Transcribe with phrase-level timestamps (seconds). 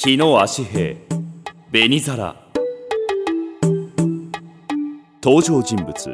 [0.00, 0.96] 日の足兵
[1.72, 2.36] 紅皿
[5.20, 6.12] 登場人物。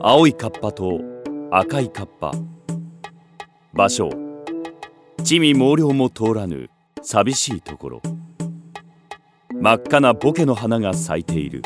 [0.00, 1.02] 青いカッパと
[1.50, 2.32] 赤いカッパ。
[3.74, 4.08] 場所。
[5.22, 6.70] 地味猛量も通らぬ
[7.02, 8.02] 寂しいところ。
[9.52, 11.64] 真っ赤なボケの花が咲いている。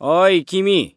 [0.00, 0.96] おい君。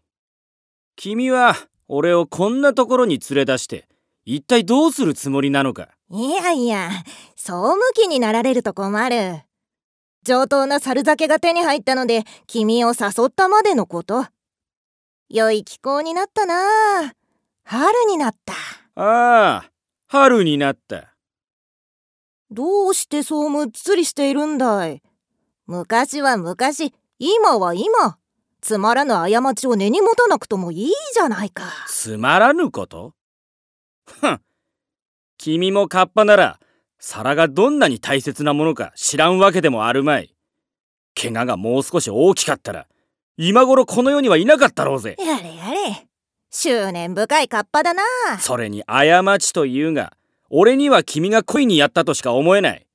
[0.96, 1.54] 君は
[1.88, 3.88] 俺をこんなところに連れ出して
[4.26, 5.90] 一体どうするつもりなのか？
[6.12, 6.90] いやいや
[7.36, 9.41] そう向きになられると困る。
[10.23, 14.28] 上等な猿酒が手に入ったので君を誘ったまでのこと。
[15.30, 17.14] 良い気候になったな。
[17.64, 18.54] 春になった。
[18.95, 19.72] ああ
[20.08, 21.16] 春になった。
[22.52, 25.02] どうしてそうむっつりしているんだい？
[25.66, 28.17] 昔は昔今は今。
[28.62, 31.64] つまらぬ過ちを根に持たなくともいいじゃないか。
[31.88, 33.16] つまらぬこと？
[35.38, 36.59] 君もカッパなら
[37.00, 40.36] 皿がどんなに大切なものか知らんわけでもあるまい。
[41.20, 42.88] 怪我がもう少し大きかったら
[43.38, 45.16] 今頃この世にはいなかったろうぜ。
[45.20, 46.08] やれやれ。
[46.52, 48.03] 執念深いカッパだな。
[48.40, 50.14] それに過ちというが
[50.50, 52.86] 俺には君が恋にやったとしか思えない。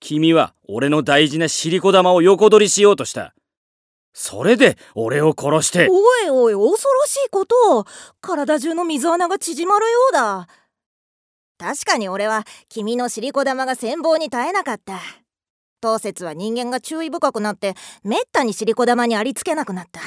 [0.00, 3.34] 君は俺の大事なシリコ玉を横取りしようとした
[4.12, 5.88] それで俺を殺して。
[5.90, 7.86] おいおい恐ろしいこと
[8.20, 10.48] 体中の水穴が縮まるようだ。
[11.58, 15.00] 確かに俺は君のシリコ玉が羨望に耐えなかった。
[15.80, 20.00] 当節は人間が注意深くなってめったにシリコ玉にありつけなくなった。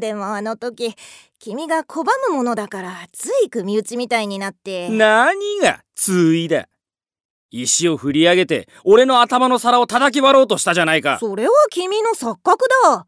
[0.00, 0.94] でもあの時
[1.38, 4.88] 君が拒むものだからつい組打ちみたいになって。
[4.90, 6.68] 何がついだ？
[7.50, 11.18] 石を振り上げて俺の頭の皿を叩き割ろうとしたじゃないか。
[11.20, 13.06] それは君の錯覚だ。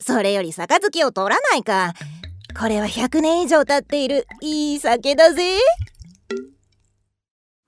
[0.00, 1.94] それより杯を取らないか。
[2.58, 5.58] これは100年以上経っているいい酒だぜ。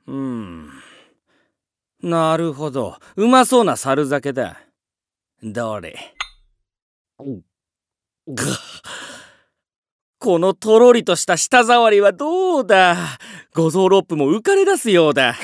[0.06, 0.70] うん。
[2.02, 2.98] なるほど。
[3.16, 4.60] うまそうな猿酒だ。
[5.42, 6.14] どれ
[7.18, 8.42] ぐ
[10.18, 12.96] このとろりとした舌触りはどうだ？
[13.54, 15.36] 五臓六腑も浮かれ出すようだ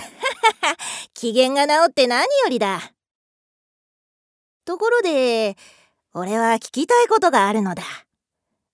[1.23, 2.81] 機嫌が治って何よりだ。
[4.65, 5.57] ところで
[6.15, 7.85] 俺は聞きたいことがあるのだ。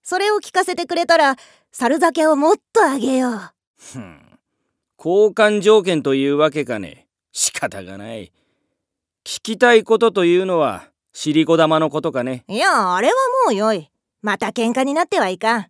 [0.02, 1.36] それを聞かせてくれたら
[1.72, 3.40] 猿酒をもっとあげよう。
[3.76, 4.38] ふん。
[4.98, 7.06] 交換条件というわけかね。
[7.32, 8.32] 仕方がない。
[9.26, 12.44] 聞きたいことというのはシリコ玉のことかね。
[12.48, 13.90] いやあれはもうよい。
[14.22, 15.66] また喧嘩になってはいかん。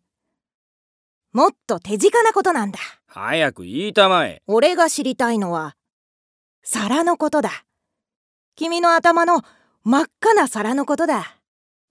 [1.33, 2.79] もっと手近なことなんだ。
[3.09, 4.43] 早く言いたまえ。
[4.47, 5.75] 俺が知りたいのは
[6.71, 7.65] 皿のことだ。
[8.55, 9.41] 君の頭の
[9.85, 11.39] 真っ赤な皿のことだ。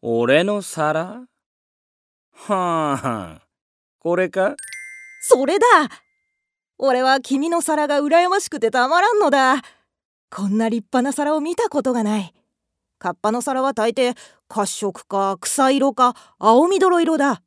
[0.03, 1.25] 俺の皿？
[2.31, 3.41] はあ。
[3.97, 4.55] これか？
[5.23, 5.65] それだ。
[6.77, 9.63] 俺は君の皿が羨ましくてたまらんのだ。
[10.29, 12.31] こんな立派な皿を見たことがない。
[12.99, 14.15] カッパの皿は大抵
[14.47, 17.41] 褐色か草色か青緑色だ。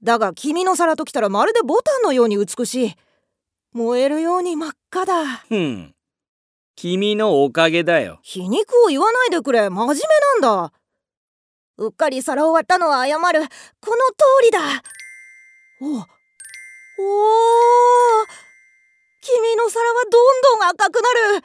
[0.00, 2.94] だが君の皿ときたらまるでボタンのように美しい。
[3.72, 5.26] 燃えるように真っ赤だ。
[5.48, 5.92] ふん
[6.76, 8.20] 君のおかげだよ。
[8.22, 9.70] 皮肉を言わないでくれ。
[9.70, 10.02] 真面目
[10.42, 10.72] なんだ。
[11.78, 13.18] うっかり皿を割ったのは謝る。
[13.18, 13.42] この通
[14.42, 14.60] りだ。
[15.80, 16.06] おおー。
[19.22, 21.44] 君の皿はどんどん赤くなる。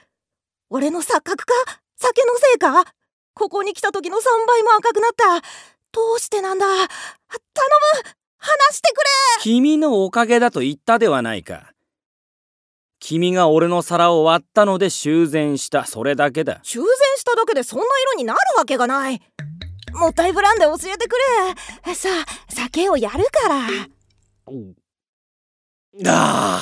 [0.69, 1.53] 俺の錯覚か？
[1.97, 2.85] 酒のせいか？
[3.33, 5.41] ここに来た時の3倍も赤くなった。
[5.93, 6.65] どうしてなんだ？
[6.65, 6.87] 頼む！
[8.37, 9.09] 話してくれ！
[9.41, 11.71] 君のおかげだと言ったではないか
[13.01, 15.85] 君が俺の皿を割ったので修繕した。
[15.85, 16.59] それだけだ。
[16.61, 19.19] 修繕しただけでそんな色になるわけがない。
[19.91, 21.17] もったいぶらんで教えてく
[21.85, 21.95] れ。
[21.95, 23.67] さあ酒をやるから。
[26.05, 26.61] あ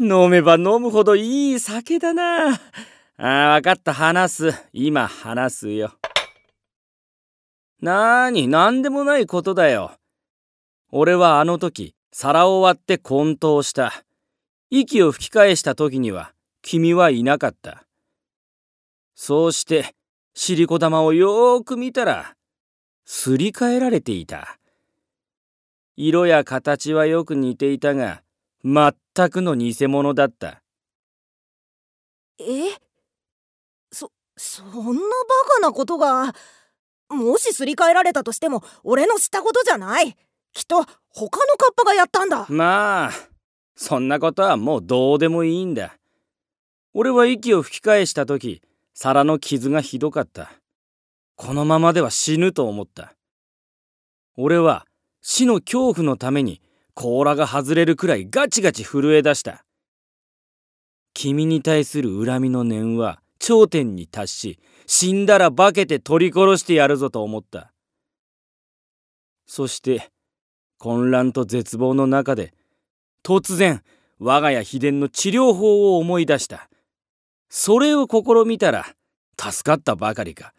[0.00, 2.52] 飲めば飲むほどいい酒だな。
[2.52, 2.56] あ
[3.16, 3.94] あ分かった。
[3.94, 4.54] 話す。
[4.72, 5.92] 今話すよ。
[7.80, 9.92] なーに何でもないことだよ。
[10.90, 14.02] 俺はあの時皿を割って混沌した
[14.72, 16.32] 息を吹き返した時には
[16.62, 17.84] 君はいなかった。
[19.16, 19.94] そうして
[20.32, 22.34] シリコ玉をよーく見たら
[23.04, 24.58] すり替えられていた。
[25.96, 28.22] 色や形はよく似ていたが
[28.64, 28.94] 全
[29.30, 30.62] くの偽物だった。
[32.38, 32.44] え？
[33.90, 35.00] そそんなバ
[35.56, 36.32] カなことが
[37.08, 40.16] もしすり替えられたとしても俺のしたことじゃない。
[40.52, 42.46] きっと他のカッパがやったんだ。
[42.48, 43.10] まあ
[43.82, 45.96] そんなことはもうどうでもいいんだ。
[46.92, 48.60] 俺は息を吹き返した時
[48.92, 50.52] 皿の傷がひどかった。
[51.34, 53.14] このままでは死ぬと思った。
[54.36, 54.84] 俺は
[55.22, 56.60] 死の恐怖のために
[56.92, 59.64] 甲羅が外れるくらいガチガチ震え出した。
[61.14, 67.72] 君に対する恨みの念は頂点に達し死んだら化けて取り殺してやるぞと思った。
[69.46, 70.10] そして
[70.76, 72.52] 混乱と絶望の中で
[73.22, 73.82] 突然
[74.18, 76.68] 我が家秘伝の治療法を思い出した。
[77.48, 78.86] それを試みたら
[79.38, 80.52] 助かったばかりか。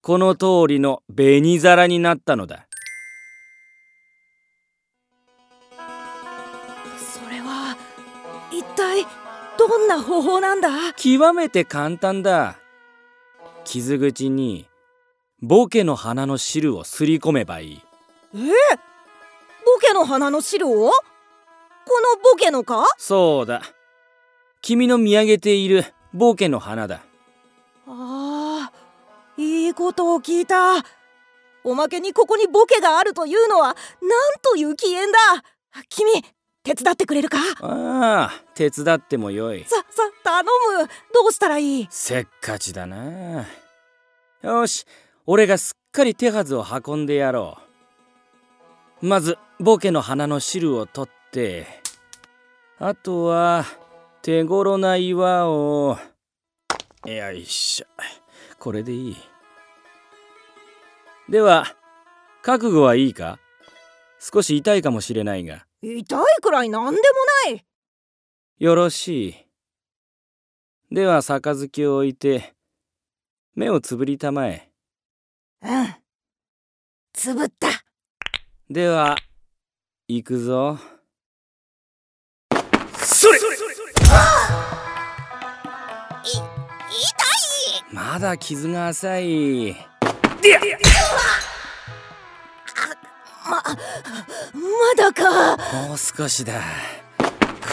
[0.00, 2.66] この通りの紅皿になったのだ。
[6.96, 7.76] それは
[8.50, 9.04] 一体
[9.58, 10.92] どんな方法なんだ？
[10.96, 12.58] 極めて簡単だ。
[13.64, 14.66] 傷口に
[15.40, 17.82] ボケの花の汁をすり込めばいい。
[18.34, 18.38] え？
[18.38, 18.48] ボ
[19.80, 20.90] ケの花の汁を？
[20.90, 20.94] こ
[21.88, 22.84] のボケのか？
[22.98, 23.62] そうだ。
[24.60, 27.00] 君の見上げているボケの花だ。
[27.86, 28.72] ああ
[29.36, 30.84] いいことを聞いた。
[31.64, 33.76] おまけにここにボケがあるというのはなん
[34.42, 35.18] という機縁だ。
[35.88, 36.10] 君
[36.62, 37.38] 手伝ってくれるか？
[37.60, 39.64] ああ手伝ってもよい。
[39.64, 40.88] ささ頼む。
[41.14, 41.88] どうしたらいい？
[41.90, 43.46] せっかちだな。
[44.42, 44.86] よし
[45.26, 47.58] 俺がすっかり手はずを運んでやろ
[49.02, 49.06] う。
[49.06, 51.17] まずボケの花の汁を取って
[52.78, 53.64] あとは
[54.22, 55.98] 手頃な岩を。
[57.04, 57.86] よいしょ。
[58.58, 59.16] これでいい。
[61.28, 61.66] では
[62.42, 63.38] 覚悟はいいか？
[64.18, 65.66] 少し痛いかもしれないが。
[65.82, 67.00] 痛いくらいなんで
[67.46, 67.64] もない。
[68.58, 69.34] よろしい。
[70.90, 72.54] では杯を置いて
[73.54, 74.70] 目をつぶりたまえ。
[75.62, 75.94] うん。
[77.12, 77.68] つぶった。
[78.70, 79.16] では
[80.08, 80.78] 行くぞ
[88.10, 89.76] まだ傷が浅い。
[93.44, 93.74] まま
[94.96, 95.58] だか。
[95.86, 96.54] もう少しだ。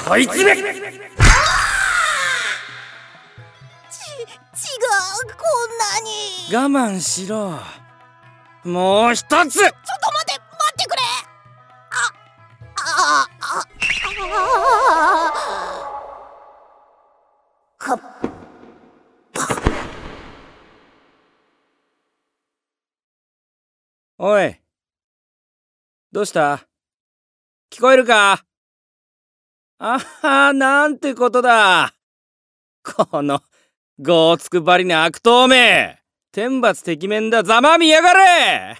[0.05, 0.57] こいつめ！
[0.57, 0.75] ち血が
[5.37, 6.11] こんなに。
[6.53, 7.57] 我慢しろ。
[8.65, 9.53] もう一つ！
[9.53, 9.77] ちょっと
[24.17, 24.55] おい。
[26.13, 26.65] どうした？
[27.69, 28.45] 聞こえるか？
[29.77, 31.93] あはなんてことだ。
[32.81, 33.41] この
[33.99, 35.99] ごつくばりな悪党め
[36.31, 37.43] 天罰敵面だ。
[37.43, 38.77] ざまみやがれ。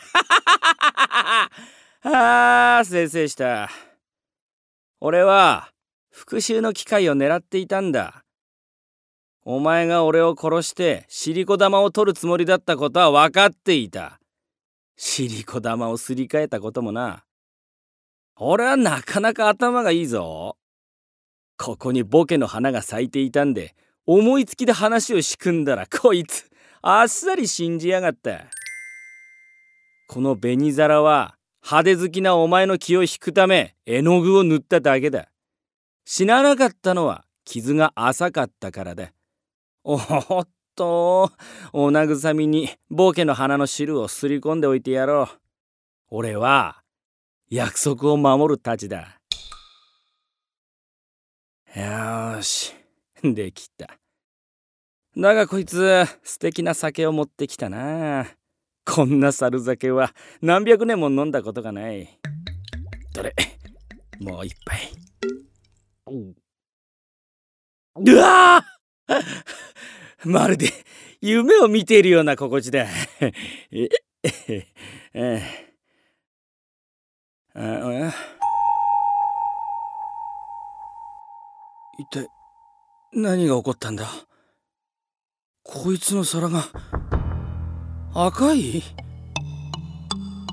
[2.04, 3.70] ああせいせいした。
[5.02, 5.70] 俺は
[6.12, 8.24] 復讐の機会を狙っていたんだ。
[9.44, 14.18] お前が俺を殺してシリコ玉を取るつもりだったことは分かっていた。
[14.98, 17.26] シリコ玉をすり替えたこともな。
[18.38, 20.58] 俺はなかなか頭がいいぞ。
[21.58, 23.76] ここにボケの花が咲いていたんで
[24.06, 26.50] 思いつきで話を仕組んだらこいつ
[26.82, 28.46] あっさり信じやがった。
[30.08, 35.30] この紅皿は派手好きなお前の気を引くため絵の具を塗っただけだ。
[36.06, 39.12] 死ななかったのは傷が浅かったからだ。
[39.84, 41.32] おっと
[41.74, 45.28] お慰みにボケの花の汁をすり込んでおいてやろう。
[46.10, 46.84] 俺は
[47.50, 49.20] 約束を守るたちだ。
[51.76, 52.74] よし
[53.24, 53.98] できた。
[55.18, 58.28] だがこいつ素敵な酒を持ってきたな。
[58.86, 62.20] こんな猿酒は何百年も飲んだことがない。
[63.14, 63.34] どれ
[64.20, 64.92] もう一杯。
[67.98, 69.24] うわー
[70.26, 70.70] まるで
[71.22, 72.86] 夢を見ているような心地だ。
[73.72, 73.90] え
[75.14, 75.42] え
[77.56, 78.14] ああ。
[81.98, 82.28] 一体
[83.14, 84.06] 何が起こったんだ？
[85.64, 86.66] こいつの皿が
[88.14, 88.84] 赤い？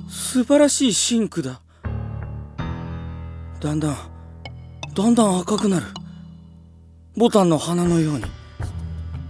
[0.08, 1.60] 素晴らしいシンクだ。
[3.60, 3.96] だんだん
[4.94, 5.86] だんだん赤くなる。
[7.16, 8.24] ボタンの花のように。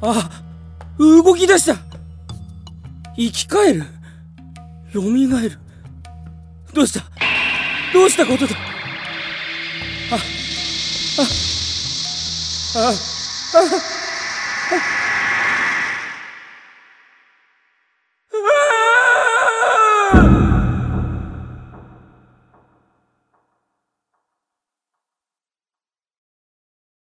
[0.05, 0.43] あ
[0.99, 1.77] 動き出した。
[3.17, 3.85] 生き返る。
[4.93, 5.59] 蘇る。
[6.75, 7.05] どうした？
[7.95, 8.57] どうしたことだ？
[10.11, 10.19] ああ
[12.79, 12.93] ああ